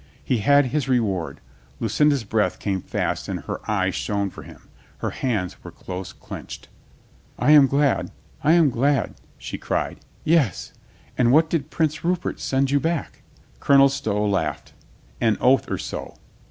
He 0.23 0.39
had 0.39 0.65
his 0.65 0.89
reward. 0.89 1.41
Lucinda's 1.79 2.23
breath 2.23 2.57
came 2.57 2.81
fast 2.81 3.27
and 3.27 3.41
her 3.41 3.61
eyes 3.69 3.93
shone 3.93 4.31
for 4.31 4.41
him. 4.41 4.67
Her 4.97 5.11
hands 5.11 5.63
were 5.63 5.69
close 5.69 6.11
clenched. 6.11 6.69
196 7.35 7.69
COLONEL 7.69 7.83
GREATHEART 7.83 8.11
"I 8.43 8.51
am 8.51 8.51
glad, 8.51 8.51
I 8.51 8.53
am 8.53 8.69
glad!" 9.05 9.13
she 9.47 9.59
cried. 9.59 9.99
"Yes!... 10.23 10.73
And 11.19 11.31
what 11.31 11.51
did 11.51 11.69
Prince 11.69 12.03
Rupert 12.03 12.39
send 12.39 12.71
you 12.71 12.79
back?" 12.79 13.21
Colonel 13.59 13.89
Stow 13.89 14.25
laughed. 14.27 14.73
"An 15.21 15.37
oath 15.39 15.69
or 15.69 15.77
so." 15.77 16.17